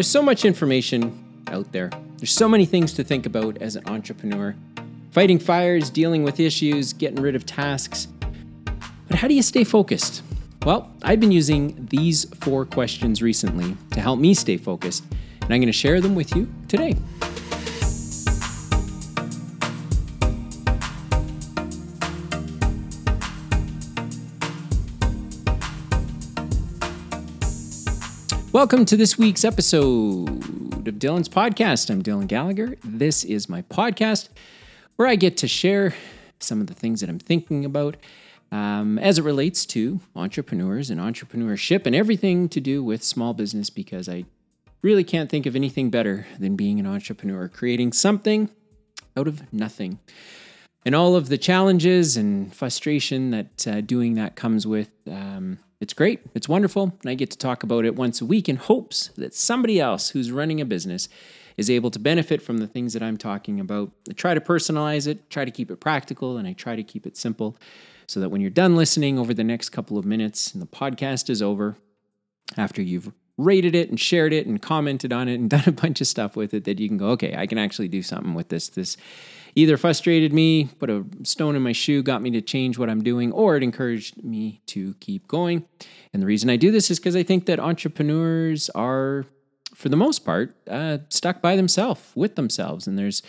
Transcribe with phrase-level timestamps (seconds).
[0.00, 1.90] There's so much information out there.
[2.16, 4.56] There's so many things to think about as an entrepreneur
[5.10, 8.08] fighting fires, dealing with issues, getting rid of tasks.
[9.08, 10.22] But how do you stay focused?
[10.64, 15.04] Well, I've been using these four questions recently to help me stay focused,
[15.42, 16.96] and I'm going to share them with you today.
[28.52, 31.88] Welcome to this week's episode of Dylan's podcast.
[31.88, 32.76] I'm Dylan Gallagher.
[32.82, 34.28] This is my podcast
[34.96, 35.94] where I get to share
[36.40, 37.96] some of the things that I'm thinking about
[38.50, 43.70] um, as it relates to entrepreneurs and entrepreneurship and everything to do with small business
[43.70, 44.24] because I
[44.82, 48.50] really can't think of anything better than being an entrepreneur, creating something
[49.16, 50.00] out of nothing.
[50.84, 54.90] And all of the challenges and frustration that uh, doing that comes with.
[55.08, 56.20] Um, it's great.
[56.34, 56.92] It's wonderful.
[57.00, 60.10] And I get to talk about it once a week in hopes that somebody else
[60.10, 61.08] who's running a business
[61.56, 63.90] is able to benefit from the things that I'm talking about.
[64.08, 67.06] I try to personalize it, try to keep it practical, and I try to keep
[67.06, 67.56] it simple
[68.06, 71.30] so that when you're done listening over the next couple of minutes and the podcast
[71.30, 71.76] is over,
[72.56, 76.00] after you've rated it and shared it and commented on it and done a bunch
[76.00, 78.48] of stuff with it, that you can go, okay, I can actually do something with
[78.48, 78.68] this.
[78.68, 78.96] This
[79.54, 83.02] either frustrated me, put a stone in my shoe, got me to change what I'm
[83.02, 85.64] doing, or it encouraged me to keep going.
[86.12, 89.24] And the reason I do this is because I think that entrepreneurs are,
[89.74, 92.86] for the most part, uh, stuck by themselves, with themselves.
[92.86, 93.22] And there's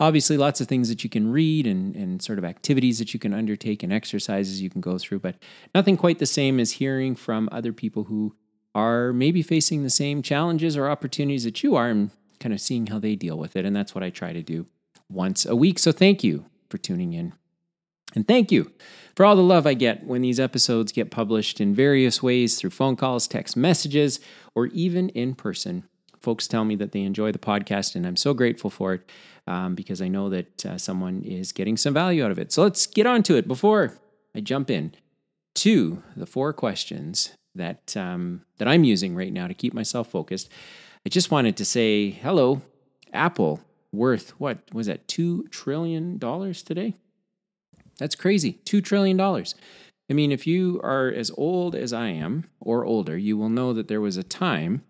[0.00, 3.20] obviously lots of things that you can read and, and sort of activities that you
[3.20, 5.36] can undertake and exercises you can go through, but
[5.74, 8.34] nothing quite the same as hearing from other people who
[8.74, 12.86] are maybe facing the same challenges or opportunities that you are and kind of seeing
[12.86, 13.64] how they deal with it.
[13.64, 14.66] And that's what I try to do
[15.12, 15.78] once a week.
[15.78, 17.32] So thank you for tuning in.
[18.14, 18.72] And thank you
[19.16, 22.70] for all the love I get when these episodes get published in various ways through
[22.70, 24.20] phone calls, text messages,
[24.54, 25.84] or even in person.
[26.20, 29.10] Folks tell me that they enjoy the podcast, and I'm so grateful for it
[29.46, 32.52] um, because I know that uh, someone is getting some value out of it.
[32.52, 33.98] So let's get on to it before
[34.34, 34.94] I jump in
[35.56, 40.48] to the four questions that um, that I'm using right now to keep myself focused.
[41.04, 42.62] I just wanted to say hello,
[43.12, 43.60] Apple
[43.92, 46.94] worth what was that two trillion dollars today?
[47.98, 48.52] That's crazy.
[48.64, 49.54] Two trillion dollars.
[50.10, 53.72] I mean, if you are as old as I am or older, you will know
[53.72, 54.82] that there was a time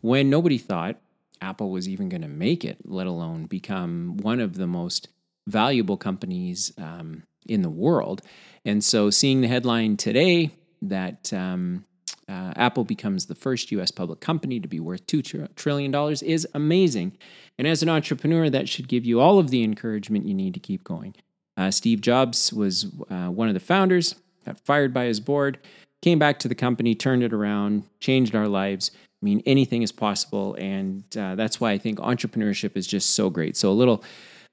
[0.00, 0.96] when nobody thought
[1.40, 5.08] Apple was even going to make it, let alone become one of the most
[5.46, 8.22] valuable companies um, in the world.
[8.64, 10.50] And so, seeing the headline today
[10.82, 11.84] that um,
[12.30, 17.18] uh, Apple becomes the first US public company to be worth $2 trillion is amazing.
[17.58, 20.60] And as an entrepreneur, that should give you all of the encouragement you need to
[20.60, 21.14] keep going.
[21.56, 24.14] Uh, Steve Jobs was uh, one of the founders,
[24.46, 25.58] got fired by his board,
[26.02, 28.92] came back to the company, turned it around, changed our lives.
[28.94, 30.54] I mean, anything is possible.
[30.54, 33.56] And uh, that's why I think entrepreneurship is just so great.
[33.56, 34.04] So, a little,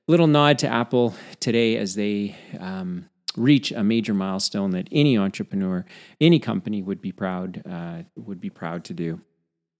[0.07, 5.85] little nod to Apple today as they um, reach a major milestone that any entrepreneur,
[6.19, 9.21] any company would be proud uh, would be proud to do.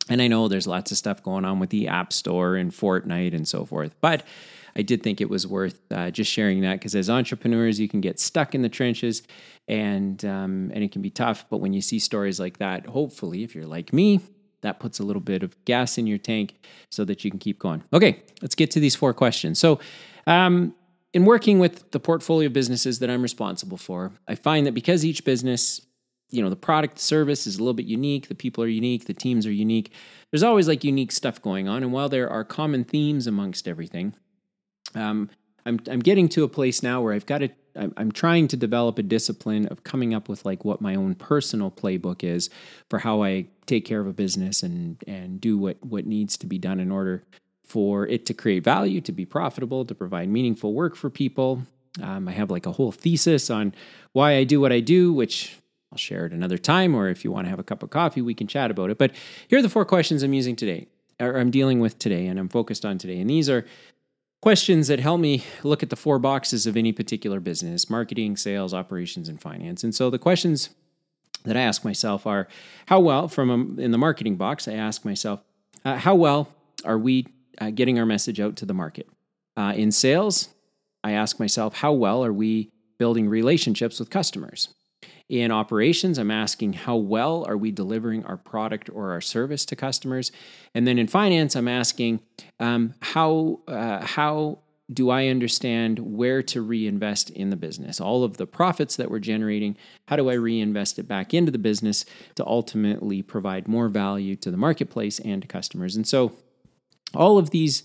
[0.09, 3.34] And I know there's lots of stuff going on with the App Store and Fortnite
[3.34, 4.23] and so forth, but
[4.78, 8.00] I did think it was worth uh, just sharing that because as entrepreneurs, you can
[8.00, 9.23] get stuck in the trenches,
[9.68, 11.45] and um, and it can be tough.
[11.50, 14.22] But when you see stories like that, hopefully, if you're like me,
[14.62, 16.53] that puts a little bit of gas in your tank
[16.91, 17.84] so that you can keep going.
[17.91, 19.59] Okay, let's get to these four questions.
[19.59, 19.79] So.
[20.28, 20.75] Um,
[21.13, 25.23] in working with the portfolio businesses that I'm responsible for, I find that because each
[25.23, 25.81] business,
[26.29, 29.06] you know, the product, the service is a little bit unique, the people are unique,
[29.06, 29.91] the teams are unique.
[30.31, 34.13] There's always like unique stuff going on, and while there are common themes amongst everything,
[34.95, 35.29] um,
[35.66, 37.50] I'm I'm getting to a place now where I've got to.
[37.75, 41.13] I'm, I'm trying to develop a discipline of coming up with like what my own
[41.13, 42.50] personal playbook is
[42.89, 46.47] for how I take care of a business and and do what what needs to
[46.47, 47.24] be done in order
[47.67, 51.63] for it to create value, to be profitable, to provide meaningful work for people.
[52.01, 53.73] Um, I have like a whole thesis on
[54.13, 55.57] why I do what I do, which
[55.91, 58.22] I'll share at another time, or if you want to have a cup of coffee,
[58.22, 58.97] we can chat about it.
[58.97, 59.11] But
[59.47, 60.88] here are the four questions I'm using today,
[61.19, 63.19] or I'm dealing with today, and I'm focused on today.
[63.19, 63.65] And these are
[64.42, 68.74] questions that help me look at the four boxes of any particular business marketing, sales,
[68.74, 69.83] operations, and finance.
[69.83, 70.69] And so the questions
[71.44, 72.47] that I ask myself are
[72.88, 75.42] how well, from a, um, in the marketing box, I ask myself,
[75.83, 76.50] uh, how well
[76.86, 77.27] are we
[77.59, 79.07] uh, getting our message out to the market.
[79.56, 80.50] Uh, in sales,
[81.04, 84.74] I ask myself, how well are we building relationships with customers?
[85.30, 89.75] In operations, I'm asking how well are we delivering our product or our service to
[89.75, 90.31] customers?
[90.74, 92.21] And then in finance, I'm asking
[92.59, 94.59] um, how uh, how
[94.92, 98.00] do I understand where to reinvest in the business?
[98.00, 99.75] All of the profits that we're generating,
[100.07, 102.06] how do I reinvest it back into the business
[102.36, 105.98] to ultimately provide more value to the marketplace and to customers?
[105.98, 106.31] And so,
[107.18, 107.84] all of these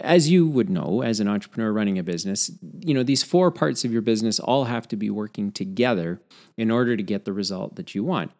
[0.00, 3.84] as you would know as an entrepreneur running a business you know these four parts
[3.84, 6.20] of your business all have to be working together
[6.56, 8.30] in order to get the result that you want.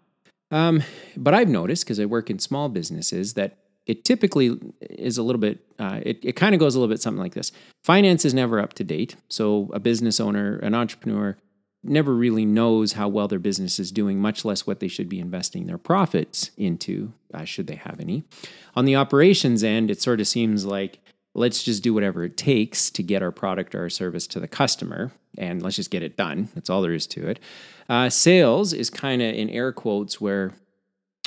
[0.53, 0.83] Um,
[1.17, 3.57] but i've noticed because i work in small businesses that
[3.87, 7.01] it typically is a little bit uh, it, it kind of goes a little bit
[7.01, 7.51] something like this.
[7.83, 9.17] Finance is never up to date.
[9.29, 11.37] So a business owner an entrepreneur
[11.82, 15.21] never really knows how well their business is doing much less what they should be
[15.21, 18.25] investing their profits into uh, should they have any.
[18.75, 20.99] On the operations end it sort of seems like
[21.35, 24.49] let's just do whatever it takes to get our product or our service to the
[24.49, 26.49] customer and let's just get it done.
[26.55, 27.38] That's all there is to it.
[27.88, 30.53] Uh, sales is kind of in air quotes where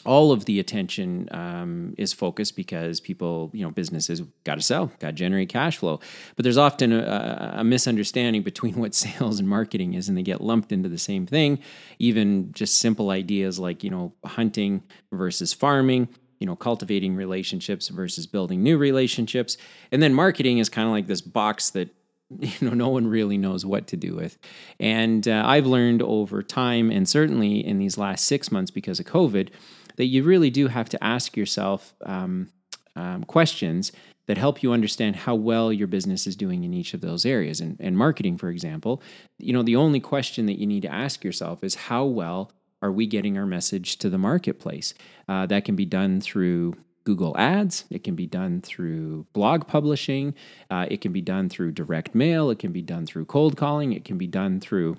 [0.05, 4.91] all of the attention um, is focused because people, you know, businesses got to sell,
[4.99, 5.99] got to generate cash flow.
[6.35, 10.41] But there's often a, a, misunderstanding between what sales and marketing is, and they get
[10.41, 11.59] lumped into the same thing.
[11.99, 16.09] Even just simple ideas like, you know, hunting versus farming,
[16.39, 19.57] you know, cultivating relationships versus building new relationships.
[19.91, 21.89] And then marketing is kind of like this box that
[22.39, 24.37] you know no one really knows what to do with
[24.79, 29.05] and uh, i've learned over time and certainly in these last six months because of
[29.05, 29.49] covid
[29.97, 32.49] that you really do have to ask yourself um,
[32.95, 33.91] um, questions
[34.27, 37.59] that help you understand how well your business is doing in each of those areas.
[37.59, 39.01] And, and marketing, for example,
[39.37, 42.51] you know, the only question that you need to ask yourself is how well
[42.81, 44.93] are we getting our message to the marketplace?
[45.27, 47.85] Uh, that can be done through Google Ads.
[47.89, 50.35] It can be done through blog publishing.
[50.69, 52.49] Uh, it can be done through direct mail.
[52.49, 53.91] It can be done through cold calling.
[53.91, 54.97] It can be done through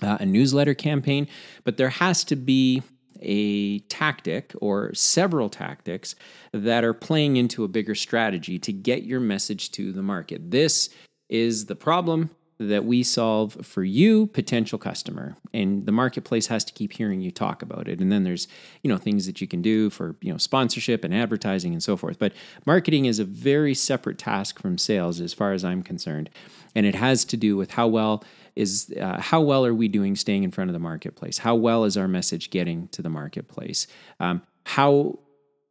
[0.00, 1.26] uh, a newsletter campaign.
[1.64, 2.82] But there has to be
[3.24, 6.14] a tactic or several tactics
[6.52, 10.50] that are playing into a bigger strategy to get your message to the market.
[10.50, 10.90] This
[11.28, 16.72] is the problem that we solve for you potential customer and the marketplace has to
[16.72, 18.46] keep hearing you talk about it and then there's
[18.82, 21.96] you know things that you can do for you know sponsorship and advertising and so
[21.96, 22.32] forth but
[22.64, 26.30] marketing is a very separate task from sales as far as i'm concerned
[26.74, 28.22] and it has to do with how well
[28.56, 31.38] is uh, how well are we doing staying in front of the marketplace?
[31.38, 33.86] How well is our message getting to the marketplace?
[34.20, 35.18] Um, how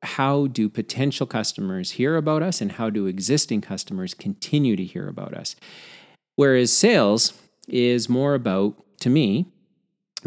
[0.01, 5.07] how do potential customers hear about us, and how do existing customers continue to hear
[5.07, 5.55] about us?
[6.35, 7.33] Whereas sales
[7.67, 9.47] is more about, to me,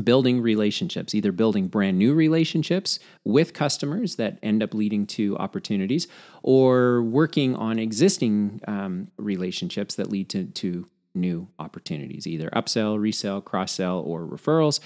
[0.03, 6.07] building relationships, either building brand new relationships with customers that end up leading to opportunities,
[6.43, 13.41] or working on existing um, relationships that lead to, to new opportunities, either upsell, resell,
[13.41, 14.81] cross sell, or referrals.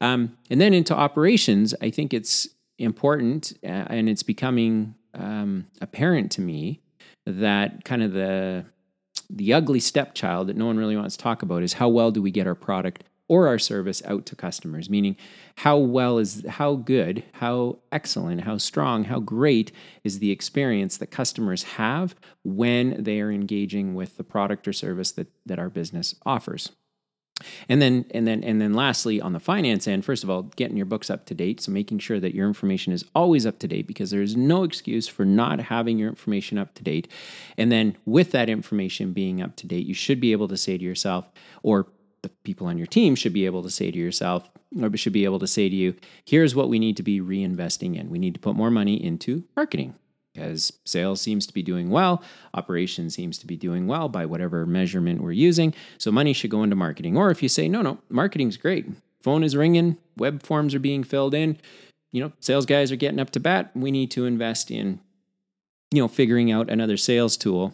[0.00, 2.48] Um, and then into operations, I think it's
[2.78, 6.80] important uh, and it's becoming um, apparent to me
[7.26, 8.64] that kind of the
[9.30, 12.22] the ugly stepchild that no one really wants to talk about is how well do
[12.22, 14.90] we get our product or our service out to customers?
[14.90, 15.16] Meaning
[15.56, 19.72] how well is how good how excellent how strong how great
[20.02, 25.12] is the experience that customers have when they are engaging with the product or service
[25.12, 26.70] that that our business offers
[27.68, 30.76] and then and then and then lastly on the finance end first of all getting
[30.76, 31.60] your books up to date.
[31.60, 34.64] So making sure that your information is always up to date because there is no
[34.64, 37.08] excuse for not having your information up to date.
[37.56, 40.78] And then with that information being up to date you should be able to say
[40.78, 41.26] to yourself
[41.62, 41.86] or
[42.22, 44.48] the people on your team should be able to say to yourself,
[44.80, 45.94] or should be able to say to you,
[46.24, 48.08] here's what we need to be reinvesting in.
[48.08, 49.94] We need to put more money into marketing
[50.34, 52.22] because sales seems to be doing well,
[52.54, 55.72] operations seems to be doing well by whatever measurement we're using.
[55.98, 57.16] So money should go into marketing.
[57.16, 58.86] Or if you say, no, no, marketing's great,
[59.20, 61.56] phone is ringing, web forms are being filled in,
[62.10, 65.00] you know, sales guys are getting up to bat, we need to invest in,
[65.92, 67.72] you know, figuring out another sales tool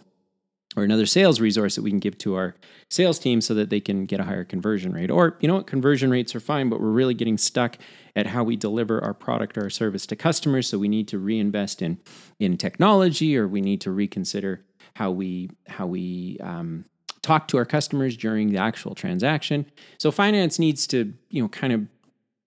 [0.76, 2.54] or another sales resource that we can give to our
[2.88, 5.10] sales team so that they can get a higher conversion rate.
[5.10, 7.76] Or, you know what, conversion rates are fine, but we're really getting stuck
[8.14, 10.68] at how we deliver our product or our service to customers.
[10.68, 11.98] So we need to reinvest in
[12.38, 16.84] in technology, or we need to reconsider how we how we um,
[17.22, 19.66] talk to our customers during the actual transaction.
[19.98, 21.86] So finance needs to you know kind of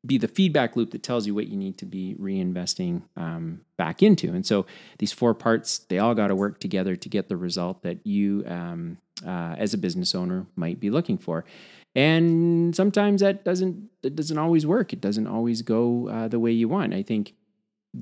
[0.05, 4.03] be the feedback loop that tells you what you need to be reinvesting um, back
[4.03, 4.33] into.
[4.33, 4.65] And so
[5.00, 8.43] these four parts, they all got to work together to get the result that you,
[8.48, 11.45] um, uh, as a business owner, might be looking for.
[11.95, 14.93] And sometimes that doesn't that doesn't always work.
[14.93, 16.93] It doesn't always go uh, the way you want.
[16.93, 17.33] I think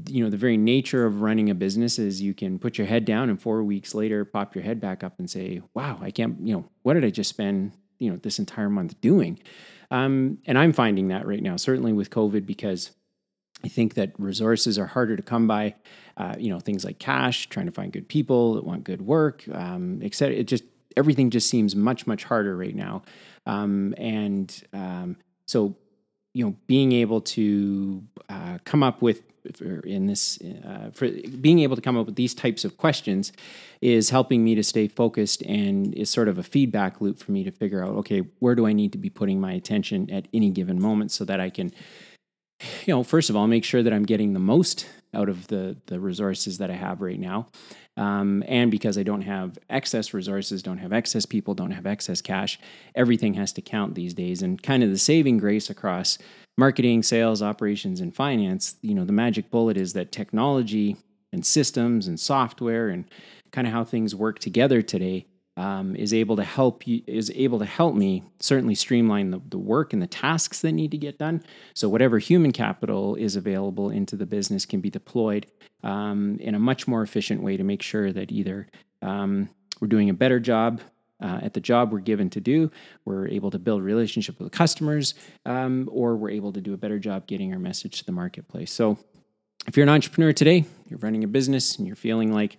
[0.07, 3.03] you know the very nature of running a business is you can put your head
[3.03, 6.37] down and four weeks later pop your head back up and say, "Wow, I can't."
[6.41, 9.39] You know, what did I just spend you know this entire month doing?
[9.91, 12.91] Um, and I'm finding that right now, certainly with COVID, because
[13.63, 15.75] I think that resources are harder to come by.
[16.17, 19.43] Uh, you know, things like cash, trying to find good people that want good work,
[19.53, 20.35] um, et cetera.
[20.35, 20.63] It just
[20.97, 23.03] everything just seems much much harder right now,
[23.45, 25.75] um, and um, so
[26.33, 29.23] you know being able to uh, come up with
[29.85, 33.31] in this uh, for being able to come up with these types of questions
[33.81, 37.43] is helping me to stay focused and is sort of a feedback loop for me
[37.43, 40.49] to figure out okay where do i need to be putting my attention at any
[40.49, 41.71] given moment so that i can
[42.85, 45.75] you know first of all make sure that i'm getting the most out of the
[45.87, 47.47] the resources that i have right now
[47.97, 52.21] um, and because I don't have excess resources, don't have excess people, don't have excess
[52.21, 52.59] cash,
[52.95, 54.41] everything has to count these days.
[54.41, 56.17] And kind of the saving grace across
[56.57, 60.95] marketing, sales, operations, and finance, you know, the magic bullet is that technology
[61.33, 63.05] and systems and software and
[63.51, 65.25] kind of how things work together today
[65.61, 69.59] um, is able to help you is able to help me certainly streamline the, the
[69.59, 71.43] work and the tasks that need to get done.
[71.75, 75.45] So whatever human capital is available into the business can be deployed
[75.83, 78.69] um, in a much more efficient way to make sure that either
[79.03, 79.49] um,
[79.79, 80.81] we're doing a better job
[81.21, 82.71] uh, at the job we're given to do
[83.05, 85.13] we're able to build relationship with the customers
[85.45, 88.71] um, or we're able to do a better job getting our message to the marketplace.
[88.71, 88.97] So
[89.67, 92.57] if you're an entrepreneur today you're running a business and you're feeling like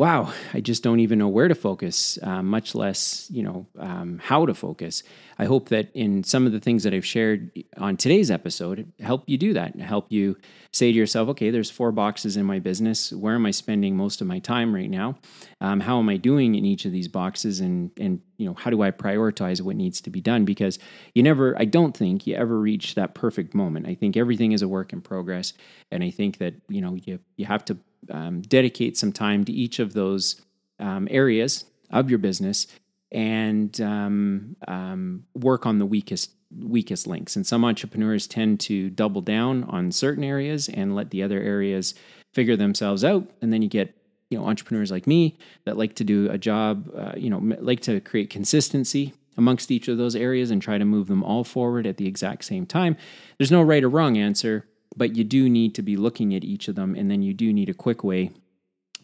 [0.00, 4.18] wow, I just don't even know where to focus, uh, much less, you know, um,
[4.18, 5.02] how to focus.
[5.38, 9.24] I hope that in some of the things that I've shared on today's episode, help
[9.26, 10.38] you do that, help you
[10.72, 13.12] say to yourself, okay, there's four boxes in my business.
[13.12, 15.18] Where am I spending most of my time right now?
[15.60, 17.60] Um, how am I doing in each of these boxes?
[17.60, 20.46] And and you know, how do I prioritize what needs to be done?
[20.46, 20.78] Because
[21.14, 23.86] you never, I don't think you ever reach that perfect moment.
[23.86, 25.52] I think everything is a work in progress,
[25.90, 27.76] and I think that you know you you have to
[28.10, 30.40] um, dedicate some time to each of those
[30.78, 32.66] um, areas of your business
[33.12, 37.36] and um, um, work on the weakest weakest links.
[37.36, 41.94] And some entrepreneurs tend to double down on certain areas and let the other areas
[42.32, 43.30] figure themselves out.
[43.40, 43.94] And then you get
[44.30, 47.80] you know entrepreneurs like me that like to do a job, uh, you know, like
[47.80, 51.86] to create consistency amongst each of those areas and try to move them all forward
[51.86, 52.96] at the exact same time.
[53.38, 54.66] There's no right or wrong answer
[54.96, 57.52] but you do need to be looking at each of them and then you do
[57.52, 58.30] need a quick way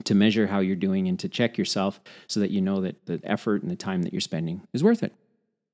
[0.04, 3.20] to measure how you're doing and to check yourself so that you know that the
[3.24, 5.14] effort and the time that you're spending is worth it.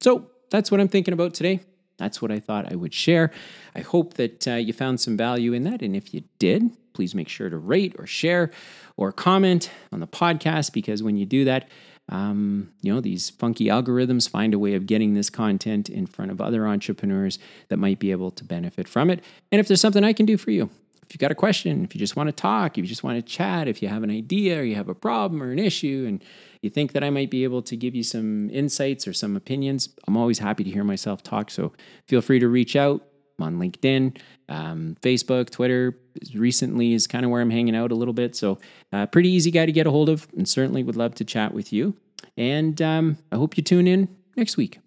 [0.01, 1.61] So that's what I'm thinking about today.
[1.99, 3.31] That's what I thought I would share.
[3.75, 5.83] I hope that uh, you found some value in that.
[5.83, 8.51] And if you did, please make sure to rate or share
[8.97, 11.69] or comment on the podcast because when you do that,
[12.13, 16.31] um, you know, these funky algorithms find a way of getting this content in front
[16.31, 17.39] of other entrepreneurs
[17.69, 19.25] that might be able to benefit from it.
[19.51, 20.69] And if there's something I can do for you,
[21.03, 23.17] if you've got a question, if you just want to talk, if you just want
[23.17, 26.05] to chat, if you have an idea or you have a problem or an issue
[26.07, 26.23] and
[26.61, 29.89] you think that I might be able to give you some insights or some opinions,
[30.07, 31.51] I'm always happy to hear myself talk.
[31.51, 31.73] So
[32.07, 33.07] feel free to reach out.
[33.41, 35.99] On LinkedIn, um, Facebook, Twitter.
[36.35, 38.37] Recently is kind of where I'm hanging out a little bit.
[38.37, 38.59] So,
[38.93, 41.55] uh, pretty easy guy to get a hold of, and certainly would love to chat
[41.55, 41.97] with you.
[42.37, 44.82] And um, I hope you tune in next week.